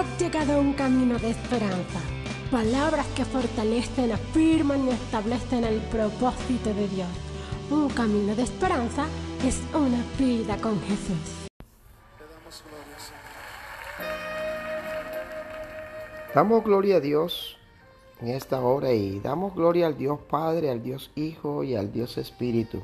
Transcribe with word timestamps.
has 0.00 0.18
llegado 0.18 0.54
a 0.54 0.58
un 0.58 0.72
camino 0.72 1.18
de 1.18 1.30
esperanza. 1.30 2.00
Palabras 2.50 3.06
que 3.14 3.24
fortalecen, 3.24 4.12
afirman 4.12 4.86
y 4.86 4.90
establecen 4.90 5.64
el 5.64 5.78
propósito 5.90 6.72
de 6.72 6.88
Dios. 6.88 7.08
Un 7.70 7.90
camino 7.90 8.34
de 8.34 8.42
esperanza 8.42 9.04
es 9.46 9.60
una 9.74 10.02
vida 10.18 10.56
con 10.56 10.80
Jesús. 10.80 11.48
Damos 16.34 16.64
gloria 16.64 16.96
a 16.96 17.00
Dios 17.00 17.58
en 18.22 18.28
esta 18.28 18.60
hora 18.62 18.92
y 18.92 19.20
damos 19.20 19.54
gloria 19.54 19.86
al 19.86 19.98
Dios 19.98 20.18
Padre, 20.30 20.70
al 20.70 20.82
Dios 20.82 21.10
Hijo 21.14 21.62
y 21.62 21.76
al 21.76 21.92
Dios 21.92 22.16
Espíritu. 22.16 22.82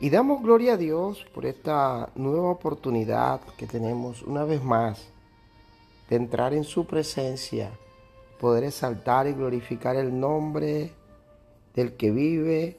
Y 0.00 0.10
damos 0.10 0.42
gloria 0.42 0.72
a 0.72 0.76
Dios 0.76 1.24
por 1.32 1.46
esta 1.46 2.08
nueva 2.16 2.50
oportunidad 2.50 3.40
que 3.56 3.66
tenemos 3.68 4.22
una 4.22 4.44
vez 4.44 4.64
más 4.64 5.12
de 6.10 6.16
entrar 6.16 6.52
en 6.52 6.64
su 6.64 6.86
presencia, 6.86 7.70
poder 8.40 8.64
exaltar 8.64 9.28
y 9.28 9.32
glorificar 9.32 9.96
el 9.96 10.18
nombre 10.18 10.92
del 11.74 11.92
que 11.94 12.10
vive 12.10 12.78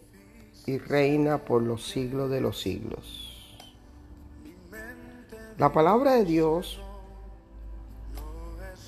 y 0.65 0.77
reina 0.77 1.39
por 1.39 1.63
los 1.63 1.87
siglos 1.87 2.29
de 2.29 2.41
los 2.41 2.59
siglos. 2.61 3.57
La 5.57 5.71
palabra 5.71 6.13
de 6.13 6.25
Dios 6.25 6.81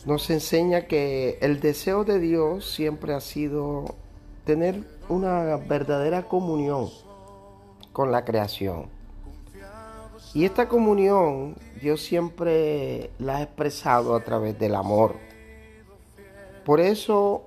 nos 0.05 0.29
enseña 0.29 0.87
que 0.87 1.37
el 1.41 1.61
deseo 1.61 2.03
de 2.03 2.19
Dios 2.19 2.69
siempre 2.69 3.13
ha 3.13 3.21
sido 3.21 3.95
tener 4.43 4.83
una 5.07 5.55
verdadera 5.55 6.27
comunión 6.27 6.89
con 7.93 8.11
la 8.11 8.25
creación. 8.25 8.87
Y 10.33 10.45
esta 10.45 10.67
comunión 10.67 11.55
Dios 11.83 12.01
siempre 12.01 13.09
la 13.19 13.39
ha 13.39 13.41
expresado 13.41 14.15
a 14.15 14.23
través 14.23 14.57
del 14.57 14.73
amor. 14.73 15.17
Por 16.63 16.79
eso 16.79 17.43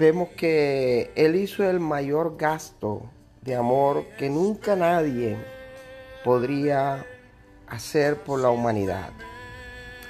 vemos 0.00 0.30
que 0.30 1.12
Él 1.14 1.36
hizo 1.36 1.62
el 1.62 1.78
mayor 1.78 2.36
gasto 2.36 3.02
de 3.42 3.54
amor 3.54 4.04
que 4.18 4.28
nunca 4.28 4.74
nadie 4.74 5.36
podría 6.24 7.06
hacer 7.68 8.16
por 8.16 8.40
la 8.40 8.50
humanidad. 8.50 9.10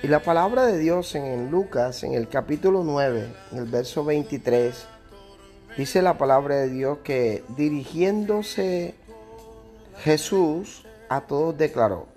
Y 0.03 0.07
la 0.07 0.21
palabra 0.21 0.65
de 0.65 0.79
Dios 0.79 1.15
en 1.15 1.51
Lucas, 1.51 2.05
en 2.05 2.15
el 2.15 2.27
capítulo 2.31 2.85
9, 2.85 3.29
en 3.53 3.59
el 3.59 3.67
verso 3.67 4.03
23, 4.03 4.87
dice 5.77 6.01
la 6.01 6.17
palabra 6.17 6.57
de 6.57 6.71
Dios 6.71 7.01
que 7.05 7.45
dirigiéndose 7.51 8.95
Jesús 9.99 10.87
a 11.11 11.21
todos 11.21 11.59
declaró, 11.59 12.14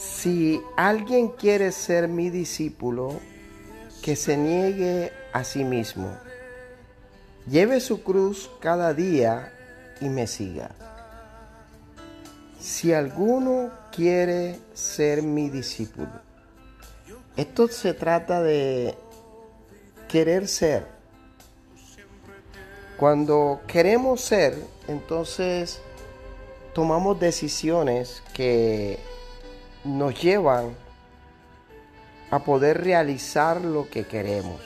si 0.00 0.62
alguien 0.78 1.28
quiere 1.28 1.72
ser 1.72 2.08
mi 2.08 2.30
discípulo, 2.30 3.20
que 4.02 4.16
se 4.16 4.38
niegue 4.38 5.12
a 5.34 5.44
sí 5.44 5.62
mismo, 5.62 6.16
lleve 7.46 7.80
su 7.80 8.02
cruz 8.02 8.50
cada 8.60 8.94
día 8.94 9.52
y 10.00 10.08
me 10.08 10.26
siga. 10.26 10.70
Si 12.58 12.94
alguno 12.94 13.70
quiere 13.92 14.58
ser 14.72 15.22
mi 15.22 15.50
discípulo, 15.50 16.08
esto 17.36 17.68
se 17.68 17.92
trata 17.92 18.42
de 18.42 18.94
querer 20.08 20.48
ser. 20.48 20.86
Cuando 22.96 23.60
queremos 23.66 24.22
ser, 24.22 24.56
entonces 24.88 25.82
tomamos 26.72 27.20
decisiones 27.20 28.22
que 28.32 28.98
nos 29.84 30.20
llevan 30.20 30.74
a 32.30 32.40
poder 32.40 32.82
realizar 32.82 33.60
lo 33.60 33.88
que 33.88 34.04
queremos. 34.04 34.60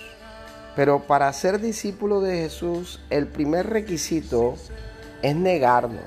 Pero 0.76 1.06
para 1.06 1.32
ser 1.32 1.60
discípulo 1.60 2.20
de 2.20 2.36
Jesús, 2.38 3.00
el 3.10 3.26
primer 3.26 3.68
requisito 3.70 4.54
es 5.22 5.36
negarnos 5.36 6.04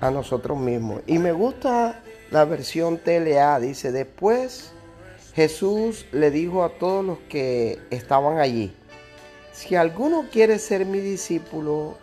a 0.00 0.10
nosotros 0.10 0.58
mismos. 0.58 1.02
Y 1.06 1.18
me 1.18 1.32
gusta 1.32 2.02
la 2.30 2.44
versión 2.44 2.98
TLA, 2.98 3.60
dice, 3.60 3.92
después 3.92 4.72
Jesús 5.34 6.06
le 6.12 6.30
dijo 6.30 6.64
a 6.64 6.70
todos 6.70 7.04
los 7.04 7.18
que 7.28 7.78
estaban 7.90 8.38
allí, 8.38 8.74
si 9.52 9.74
alguno 9.74 10.26
quiere 10.30 10.58
ser 10.58 10.84
mi 10.84 10.98
discípulo, 10.98 11.96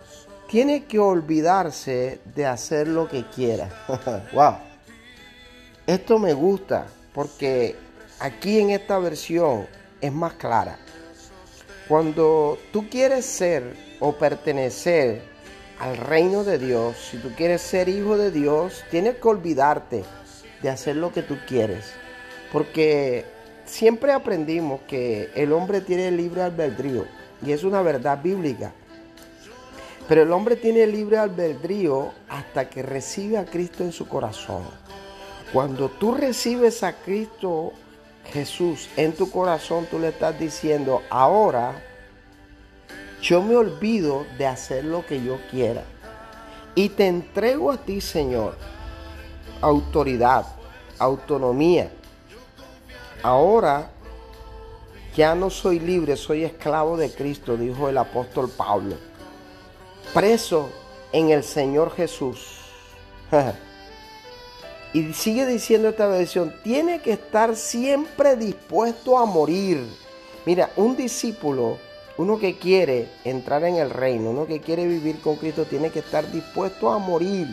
tiene 0.47 0.85
que 0.85 0.99
olvidarse 0.99 2.19
de 2.35 2.45
hacer 2.45 2.87
lo 2.87 3.07
que 3.07 3.25
quiera. 3.27 3.69
wow. 4.33 4.72
Esto 5.85 6.17
me 6.17 6.31
gusta 6.31 6.87
porque 7.13 7.75
aquí 8.19 8.57
en 8.57 8.69
esta 8.69 8.99
versión 8.99 9.67
es 9.99 10.13
más 10.13 10.33
clara. 10.35 10.77
Cuando 11.89 12.57
tú 12.71 12.89
quieres 12.89 13.25
ser 13.25 13.75
o 13.99 14.13
pertenecer 14.13 15.23
al 15.79 15.97
reino 15.97 16.45
de 16.45 16.57
Dios, 16.57 16.95
si 17.11 17.17
tú 17.17 17.31
quieres 17.35 17.61
ser 17.61 17.89
hijo 17.89 18.17
de 18.17 18.31
Dios, 18.31 18.81
tienes 18.91 19.17
que 19.17 19.27
olvidarte 19.27 20.05
de 20.61 20.69
hacer 20.69 20.95
lo 20.95 21.11
que 21.11 21.21
tú 21.21 21.37
quieres. 21.45 21.91
Porque 22.53 23.25
siempre 23.65 24.13
aprendimos 24.13 24.79
que 24.87 25.31
el 25.35 25.51
hombre 25.51 25.81
tiene 25.81 26.11
libre 26.11 26.43
albedrío 26.43 27.05
y 27.45 27.51
es 27.51 27.65
una 27.65 27.81
verdad 27.81 28.23
bíblica. 28.23 28.71
Pero 30.07 30.21
el 30.21 30.31
hombre 30.31 30.55
tiene 30.55 30.87
libre 30.87 31.17
albedrío 31.17 32.13
hasta 32.29 32.69
que 32.69 32.83
recibe 32.83 33.37
a 33.37 33.43
Cristo 33.43 33.83
en 33.83 33.91
su 33.91 34.07
corazón. 34.07 34.63
Cuando 35.53 35.89
tú 35.89 36.15
recibes 36.15 36.83
a 36.83 36.93
Cristo 36.93 37.73
Jesús 38.25 38.89
en 38.97 39.13
tu 39.13 39.29
corazón, 39.29 39.87
tú 39.89 39.99
le 39.99 40.09
estás 40.09 40.37
diciendo, 40.37 41.03
ahora 41.09 41.81
yo 43.21 43.41
me 43.41 43.55
olvido 43.55 44.25
de 44.37 44.47
hacer 44.47 44.83
lo 44.83 45.05
que 45.05 45.23
yo 45.23 45.37
quiera. 45.51 45.83
Y 46.75 46.89
te 46.89 47.07
entrego 47.07 47.71
a 47.71 47.77
ti, 47.77 48.01
Señor, 48.01 48.57
autoridad, 49.61 50.47
autonomía. 50.97 51.91
Ahora 53.21 53.91
ya 55.15 55.35
no 55.35 55.51
soy 55.51 55.79
libre, 55.79 56.17
soy 56.17 56.43
esclavo 56.43 56.97
de 56.97 57.13
Cristo, 57.13 57.55
dijo 57.55 57.87
el 57.87 57.97
apóstol 57.99 58.49
Pablo 58.49 58.97
preso 60.13 60.69
en 61.11 61.31
el 61.31 61.43
Señor 61.43 61.91
Jesús. 61.95 62.59
y 64.93 65.11
sigue 65.13 65.47
diciendo 65.47 65.89
esta 65.89 66.07
versión, 66.07 66.53
tiene 66.63 67.01
que 67.01 67.13
estar 67.13 67.55
siempre 67.55 68.35
dispuesto 68.35 69.17
a 69.17 69.25
morir. 69.25 69.83
Mira, 70.45 70.69
un 70.75 70.95
discípulo, 70.95 71.79
uno 72.17 72.37
que 72.37 72.59
quiere 72.59 73.09
entrar 73.23 73.63
en 73.63 73.77
el 73.77 73.89
reino, 73.89 74.29
uno 74.29 74.45
que 74.45 74.61
quiere 74.61 74.85
vivir 74.85 75.19
con 75.19 75.37
Cristo, 75.37 75.65
tiene 75.65 75.89
que 75.89 75.99
estar 75.99 76.31
dispuesto 76.31 76.91
a 76.91 76.99
morir 76.99 77.47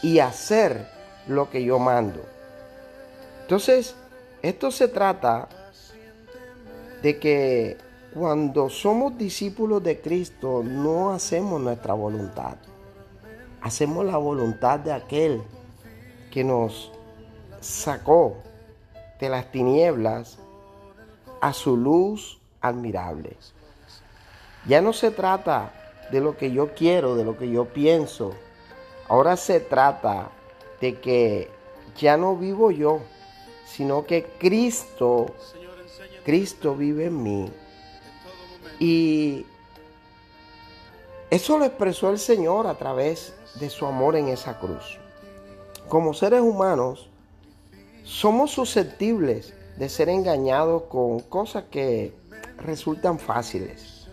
y 0.00 0.20
hacer 0.20 0.88
lo 1.26 1.50
que 1.50 1.64
yo 1.64 1.80
mando. 1.80 2.24
Entonces, 3.42 3.96
esto 4.40 4.70
se 4.70 4.86
trata 4.86 5.48
de 7.02 7.18
que 7.18 7.78
cuando 8.14 8.70
somos 8.70 9.18
discípulos 9.18 9.82
de 9.82 10.00
Cristo, 10.00 10.62
no 10.62 11.10
hacemos 11.12 11.60
nuestra 11.60 11.94
voluntad. 11.94 12.56
Hacemos 13.60 14.04
la 14.04 14.18
voluntad 14.18 14.78
de 14.78 14.92
aquel 14.92 15.42
que 16.30 16.44
nos 16.44 16.92
sacó 17.60 18.36
de 19.20 19.28
las 19.28 19.50
tinieblas 19.50 20.38
a 21.40 21.52
su 21.52 21.76
luz 21.76 22.40
admirable. 22.60 23.36
Ya 24.66 24.80
no 24.80 24.92
se 24.92 25.10
trata 25.10 25.72
de 26.10 26.20
lo 26.20 26.36
que 26.36 26.52
yo 26.52 26.74
quiero, 26.74 27.14
de 27.16 27.24
lo 27.24 27.36
que 27.36 27.50
yo 27.50 27.66
pienso. 27.66 28.32
Ahora 29.08 29.36
se 29.36 29.60
trata 29.60 30.30
de 30.80 31.00
que 31.00 31.50
ya 31.96 32.16
no 32.16 32.36
vivo 32.36 32.70
yo, 32.70 33.00
sino 33.66 34.04
que 34.04 34.24
Cristo, 34.38 35.26
Cristo 36.24 36.74
vive 36.74 37.06
en 37.06 37.22
mí 37.22 37.52
y 38.78 39.44
eso 41.30 41.58
lo 41.58 41.64
expresó 41.64 42.10
el 42.10 42.18
Señor 42.18 42.66
a 42.66 42.74
través 42.74 43.34
de 43.60 43.68
su 43.68 43.86
amor 43.86 44.16
en 44.16 44.28
esa 44.28 44.58
cruz. 44.58 44.98
Como 45.88 46.14
seres 46.14 46.40
humanos, 46.40 47.10
somos 48.04 48.50
susceptibles 48.50 49.54
de 49.76 49.88
ser 49.88 50.08
engañados 50.08 50.84
con 50.84 51.20
cosas 51.20 51.64
que 51.70 52.14
resultan 52.58 53.18
fáciles, 53.18 54.08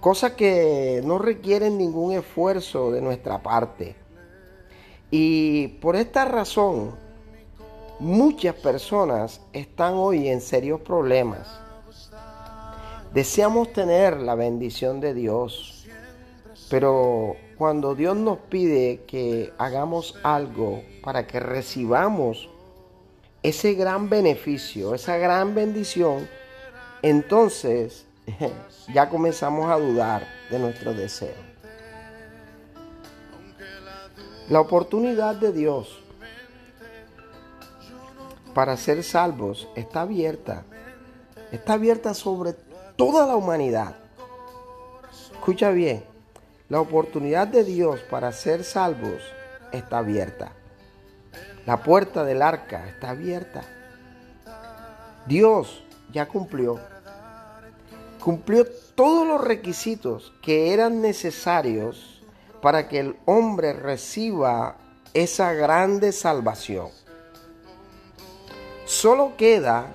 cosas 0.00 0.32
que 0.32 1.02
no 1.04 1.18
requieren 1.18 1.78
ningún 1.78 2.12
esfuerzo 2.12 2.90
de 2.90 3.00
nuestra 3.00 3.42
parte. 3.42 3.96
Y 5.10 5.68
por 5.80 5.96
esta 5.96 6.24
razón, 6.24 6.96
muchas 7.98 8.54
personas 8.56 9.40
están 9.52 9.94
hoy 9.94 10.28
en 10.28 10.40
serios 10.40 10.80
problemas 10.80 11.64
Deseamos 13.14 13.72
tener 13.72 14.16
la 14.16 14.34
bendición 14.34 15.00
de 15.00 15.14
Dios, 15.14 15.86
pero 16.68 17.36
cuando 17.56 17.94
Dios 17.94 18.16
nos 18.16 18.38
pide 18.38 19.02
que 19.06 19.52
hagamos 19.58 20.16
algo 20.22 20.82
para 21.02 21.26
que 21.26 21.40
recibamos 21.40 22.48
ese 23.42 23.74
gran 23.74 24.08
beneficio, 24.08 24.94
esa 24.94 25.16
gran 25.16 25.54
bendición, 25.54 26.28
entonces 27.02 28.06
ya 28.94 29.08
comenzamos 29.08 29.70
a 29.70 29.78
dudar 29.78 30.26
de 30.50 30.58
nuestro 30.58 30.94
deseo. 30.94 31.54
La 34.48 34.60
oportunidad 34.60 35.36
de 35.36 35.52
Dios 35.52 36.02
para 38.54 38.76
ser 38.76 39.02
salvos 39.02 39.68
está 39.74 40.02
abierta. 40.02 40.64
Está 41.50 41.74
abierta 41.74 42.14
sobre 42.14 42.54
toda 42.96 43.26
la 43.26 43.36
humanidad. 43.36 43.96
Escucha 45.32 45.70
bien, 45.70 46.04
la 46.68 46.80
oportunidad 46.80 47.46
de 47.46 47.64
Dios 47.64 48.00
para 48.10 48.32
ser 48.32 48.64
salvos 48.64 49.22
está 49.72 49.98
abierta. 49.98 50.52
La 51.66 51.82
puerta 51.82 52.24
del 52.24 52.42
arca 52.42 52.88
está 52.88 53.10
abierta. 53.10 53.62
Dios 55.26 55.82
ya 56.12 56.26
cumplió. 56.26 56.80
Cumplió 58.22 58.66
todos 58.94 59.26
los 59.26 59.42
requisitos 59.42 60.32
que 60.42 60.72
eran 60.72 61.00
necesarios 61.00 62.22
para 62.62 62.88
que 62.88 63.00
el 63.00 63.16
hombre 63.26 63.72
reciba 63.74 64.76
esa 65.12 65.52
grande 65.52 66.12
salvación. 66.12 66.88
Solo 68.86 69.36
queda 69.36 69.88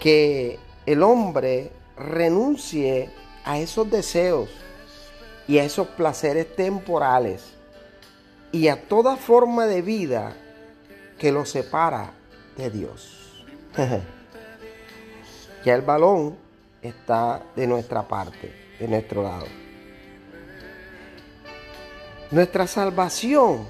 que 0.00 0.58
el 0.86 1.02
hombre 1.02 1.72
renuncie 1.96 3.10
a 3.50 3.58
esos 3.58 3.90
deseos 3.90 4.48
y 5.48 5.58
a 5.58 5.64
esos 5.64 5.88
placeres 5.88 6.54
temporales 6.54 7.42
y 8.52 8.68
a 8.68 8.86
toda 8.88 9.16
forma 9.16 9.66
de 9.66 9.82
vida 9.82 10.36
que 11.18 11.32
lo 11.32 11.44
separa 11.44 12.12
de 12.56 12.70
Dios. 12.70 13.44
ya 15.64 15.74
el 15.74 15.82
balón 15.82 16.36
está 16.80 17.42
de 17.56 17.66
nuestra 17.66 18.06
parte, 18.06 18.76
de 18.78 18.86
nuestro 18.86 19.24
lado. 19.24 19.46
Nuestra 22.30 22.68
salvación 22.68 23.66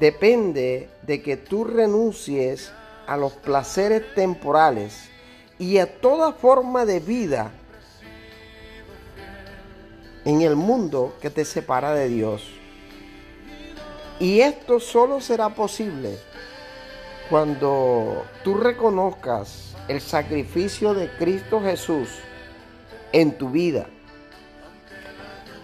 depende 0.00 0.88
de 1.02 1.22
que 1.22 1.36
tú 1.36 1.64
renuncies 1.64 2.72
a 3.06 3.18
los 3.18 3.34
placeres 3.34 4.14
temporales 4.14 5.10
y 5.58 5.76
a 5.76 6.00
toda 6.00 6.32
forma 6.32 6.86
de 6.86 7.00
vida 7.00 7.52
en 10.24 10.42
el 10.42 10.56
mundo 10.56 11.14
que 11.20 11.30
te 11.30 11.44
separa 11.44 11.92
de 11.94 12.08
Dios. 12.08 12.42
Y 14.18 14.40
esto 14.40 14.80
solo 14.80 15.20
será 15.20 15.50
posible 15.50 16.18
cuando 17.28 18.24
tú 18.42 18.54
reconozcas 18.54 19.74
el 19.88 20.00
sacrificio 20.00 20.94
de 20.94 21.10
Cristo 21.16 21.60
Jesús 21.60 22.08
en 23.12 23.36
tu 23.36 23.50
vida 23.50 23.86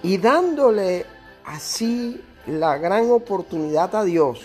y 0.03 0.19
dándole 0.19 1.07
así 1.45 2.23
la 2.47 2.79
gran 2.79 3.11
oportunidad 3.11 3.95
a 3.95 4.05
Dios 4.05 4.41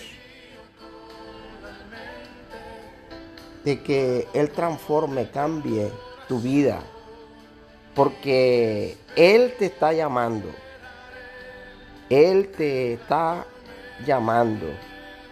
de 3.64 3.82
que 3.82 4.28
Él 4.34 4.52
transforme, 4.52 5.30
cambie 5.32 5.92
tu 6.28 6.40
vida. 6.40 6.84
Porque 7.96 8.98
Él 9.16 9.56
te 9.58 9.66
está 9.68 9.94
llamando. 9.94 10.50
Él 12.10 12.52
te 12.56 12.94
está 12.94 13.46
llamando. 14.06 14.68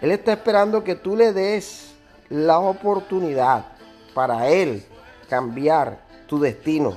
Él 0.00 0.10
está 0.10 0.32
esperando 0.32 0.82
que 0.82 0.96
tú 0.96 1.16
le 1.16 1.32
des 1.32 1.94
la 2.30 2.58
oportunidad 2.58 3.66
para 4.14 4.48
Él 4.48 4.84
cambiar 5.28 5.98
tu 6.26 6.40
destino, 6.40 6.94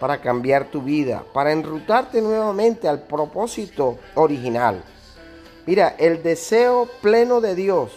para 0.00 0.20
cambiar 0.20 0.66
tu 0.66 0.82
vida, 0.82 1.24
para 1.32 1.52
enrutarte 1.52 2.22
nuevamente 2.22 2.88
al 2.88 3.02
propósito 3.02 3.98
original. 4.14 4.82
Mira, 5.66 5.94
el 5.98 6.22
deseo 6.22 6.88
pleno 7.02 7.40
de 7.40 7.54
Dios 7.54 7.92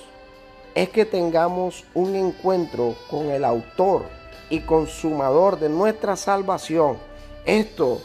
es 0.76 0.90
que 0.90 1.06
tengamos 1.06 1.86
un 1.94 2.16
encuentro 2.16 2.96
con 3.10 3.30
el 3.30 3.46
autor 3.46 4.06
y 4.50 4.62
consumador 4.62 5.60
de 5.60 5.70
nuestra 5.70 6.16
salvación. 6.16 6.98
Esto 7.46 8.02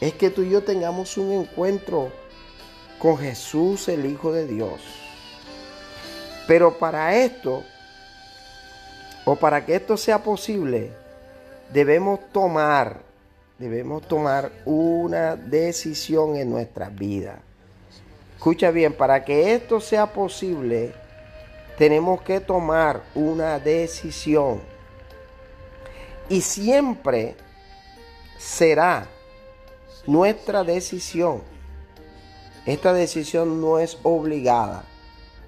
es 0.00 0.14
que 0.14 0.30
tú 0.30 0.42
y 0.42 0.50
yo 0.50 0.62
tengamos 0.62 1.16
un 1.16 1.32
encuentro 1.32 2.10
con 2.98 3.16
Jesús, 3.18 3.88
el 3.88 4.06
Hijo 4.06 4.32
de 4.32 4.46
Dios. 4.46 4.80
Pero 6.46 6.78
para 6.78 7.14
esto, 7.16 7.62
o 9.24 9.36
para 9.36 9.64
que 9.64 9.76
esto 9.76 9.96
sea 9.96 10.22
posible, 10.22 10.90
debemos 11.72 12.20
tomar, 12.32 13.02
debemos 13.58 14.02
tomar 14.08 14.50
una 14.64 15.36
decisión 15.36 16.36
en 16.36 16.50
nuestra 16.50 16.88
vida. 16.88 17.40
Escucha 18.36 18.70
bien, 18.70 18.92
para 18.92 19.24
que 19.24 19.52
esto 19.52 19.80
sea 19.80 20.12
posible, 20.12 20.94
tenemos 21.76 22.22
que 22.22 22.40
tomar 22.40 23.02
una 23.14 23.58
decisión. 23.58 24.60
Y 26.28 26.42
siempre 26.42 27.36
será 28.38 29.08
nuestra 30.06 30.62
decisión. 30.62 31.42
Esta 32.66 32.92
decisión 32.92 33.60
no 33.60 33.78
es 33.78 33.98
obligada. 34.02 34.84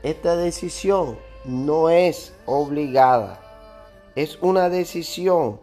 Esta 0.03 0.37
decisión 0.37 1.19
no 1.45 1.91
es 1.91 2.33
obligada. 2.47 3.41
Es 4.15 4.39
una 4.41 4.69
decisión 4.71 5.61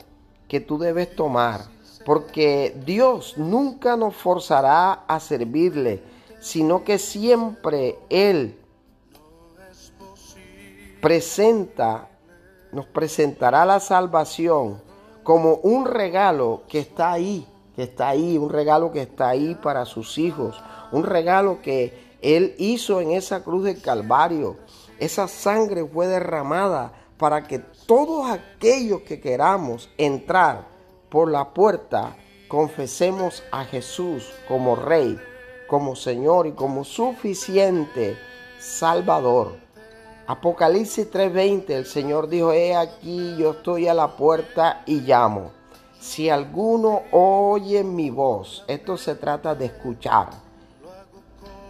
que 0.48 0.60
tú 0.60 0.78
debes 0.78 1.16
tomar. 1.16 1.62
Porque 2.06 2.76
Dios 2.86 3.38
nunca 3.38 3.98
nos 3.98 4.16
forzará 4.16 4.94
a 5.08 5.20
servirle, 5.20 6.02
sino 6.40 6.84
que 6.84 7.00
siempre 7.00 7.98
Él 8.10 8.58
presenta, 11.02 12.08
nos 12.72 12.86
presentará 12.86 13.66
la 13.66 13.80
salvación 13.80 14.87
como 15.28 15.56
un 15.56 15.84
regalo 15.84 16.62
que 16.70 16.80
está 16.80 17.12
ahí, 17.12 17.46
que 17.76 17.84
está 17.84 18.08
ahí, 18.08 18.38
un 18.38 18.50
regalo 18.50 18.94
que 18.94 19.02
está 19.02 19.28
ahí 19.28 19.56
para 19.56 19.84
sus 19.84 20.18
hijos, 20.18 20.56
un 20.94 21.04
regalo 21.04 21.62
que 21.62 22.16
Él 22.22 22.56
hizo 22.60 23.02
en 23.02 23.12
esa 23.12 23.44
cruz 23.44 23.66
del 23.66 23.82
Calvario. 23.82 24.56
Esa 25.00 25.28
sangre 25.28 25.84
fue 25.84 26.08
derramada 26.08 26.94
para 27.18 27.46
que 27.46 27.60
todos 27.60 28.32
aquellos 28.32 29.02
que 29.02 29.20
queramos 29.20 29.90
entrar 29.98 30.66
por 31.10 31.30
la 31.30 31.54
puerta, 31.54 32.16
confesemos 32.48 33.44
a 33.52 33.66
Jesús 33.66 34.32
como 34.48 34.78
Rey, 34.78 35.20
como 35.68 35.98
Señor 35.98 36.48
y 36.48 36.54
como 36.54 36.86
suficiente 36.86 38.18
Salvador. 38.60 39.67
Apocalipsis 40.28 41.10
3:20, 41.10 41.70
el 41.74 41.86
Señor 41.86 42.28
dijo, 42.28 42.52
he 42.52 42.76
aquí 42.76 43.38
yo 43.38 43.52
estoy 43.52 43.88
a 43.88 43.94
la 43.94 44.18
puerta 44.18 44.84
y 44.86 45.00
llamo. 45.00 45.52
Si 46.02 46.30
alguno 46.30 47.04
oye 47.12 47.82
mi 47.86 48.10
voz, 48.10 48.66
esto 48.68 48.98
se 48.98 49.16
trata 49.16 49.56
de 49.56 49.68
escuchar 49.68 50.32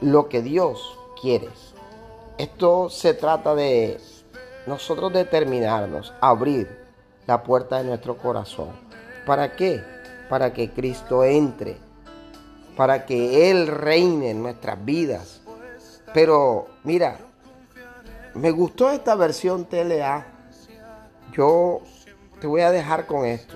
lo 0.01 0.27
que 0.27 0.41
Dios 0.41 0.97
quiere. 1.21 1.49
Esto 2.39 2.89
se 2.89 3.13
trata 3.13 3.53
de 3.53 3.99
nosotros 4.65 5.13
determinarnos, 5.13 6.13
abrir 6.19 6.67
la 7.27 7.43
puerta 7.43 7.77
de 7.77 7.83
nuestro 7.83 8.17
corazón. 8.17 8.69
¿Para 9.27 9.55
qué? 9.55 9.83
Para 10.29 10.51
que 10.51 10.71
Cristo 10.71 11.23
entre, 11.23 11.77
para 12.75 13.05
que 13.05 13.51
Él 13.51 13.67
reine 13.67 14.31
en 14.31 14.41
nuestras 14.41 14.83
vidas. 14.83 15.41
Pero 16.13 16.67
mira, 16.83 17.19
me 18.37 18.51
gustó 18.51 18.91
esta 18.91 19.15
versión 19.15 19.65
TLA. 19.65 20.25
Yo 21.33 21.81
te 22.39 22.47
voy 22.47 22.61
a 22.61 22.71
dejar 22.71 23.07
con 23.07 23.25
esto. 23.25 23.55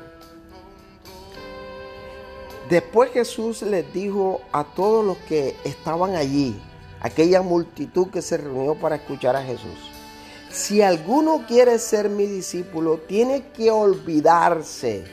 Después 2.69 3.11
Jesús 3.11 3.61
les 3.61 3.91
dijo 3.93 4.41
a 4.51 4.63
todos 4.63 5.05
los 5.05 5.17
que 5.17 5.55
estaban 5.65 6.15
allí, 6.15 6.59
aquella 7.01 7.41
multitud 7.41 8.09
que 8.09 8.21
se 8.21 8.37
reunió 8.37 8.75
para 8.75 8.95
escuchar 8.95 9.35
a 9.35 9.43
Jesús, 9.43 9.77
si 10.49 10.81
alguno 10.81 11.45
quiere 11.47 11.77
ser 11.79 12.09
mi 12.09 12.25
discípulo, 12.25 12.97
tiene 12.99 13.47
que 13.53 13.71
olvidarse 13.71 15.05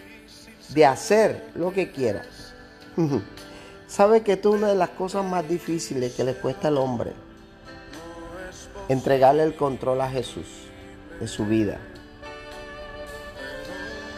de 0.71 0.87
hacer 0.87 1.51
lo 1.55 1.73
que 1.73 1.91
quiera. 1.91 2.25
¿Sabe 3.87 4.23
que 4.23 4.35
esto 4.35 4.51
es 4.51 4.57
una 4.57 4.69
de 4.69 4.75
las 4.75 4.91
cosas 4.91 5.25
más 5.25 5.49
difíciles 5.49 6.15
que 6.15 6.25
le 6.25 6.35
cuesta 6.35 6.69
al 6.69 6.79
hombre? 6.79 7.28
entregarle 8.89 9.43
el 9.43 9.55
control 9.55 10.01
a 10.01 10.11
Jesús 10.11 10.47
de 11.21 11.29
su 11.29 11.47
vida. 11.47 11.79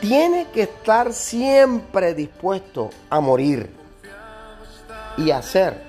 Tiene 0.01 0.47
que 0.53 0.63
estar 0.63 1.13
siempre 1.13 2.15
dispuesto 2.15 2.91
a 3.11 3.21
morir 3.21 3.71
y 5.17 5.31
hacer 5.31 5.83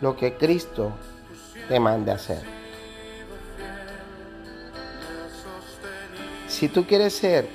lo 0.00 0.16
que 0.16 0.34
Cristo 0.36 0.92
te 1.68 1.78
mande 1.78 2.12
hacer. 2.12 2.42
Si 6.48 6.68
tú 6.68 6.86
quieres 6.86 7.14
ser 7.14 7.46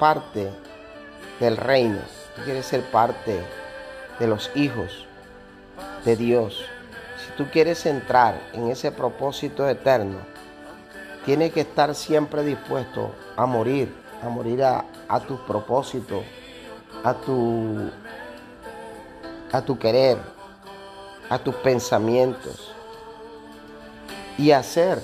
parte 0.00 0.50
del 1.38 1.56
reino, 1.56 2.00
tú 2.34 2.42
quieres 2.42 2.66
ser 2.66 2.82
parte 2.90 3.40
de 4.18 4.26
los 4.26 4.50
hijos 4.56 5.06
de 6.04 6.16
Dios, 6.16 6.64
tú 7.38 7.46
quieres 7.52 7.86
entrar 7.86 8.50
en 8.52 8.68
ese 8.68 8.90
propósito 8.90 9.68
eterno, 9.68 10.18
tienes 11.24 11.52
que 11.52 11.60
estar 11.60 11.94
siempre 11.94 12.42
dispuesto 12.42 13.14
a 13.36 13.46
morir, 13.46 13.94
a 14.24 14.28
morir 14.28 14.64
a, 14.64 14.84
a 15.08 15.20
tus 15.20 15.38
propósitos, 15.42 16.24
a 17.04 17.14
tu, 17.14 17.90
a 19.52 19.62
tu 19.62 19.78
querer, 19.78 20.18
a 21.30 21.38
tus 21.38 21.54
pensamientos 21.54 22.74
y 24.36 24.50
hacer 24.50 25.00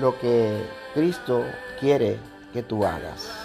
lo 0.00 0.18
que 0.18 0.60
Cristo 0.92 1.44
quiere 1.78 2.18
que 2.52 2.64
tú 2.64 2.84
hagas. 2.84 3.43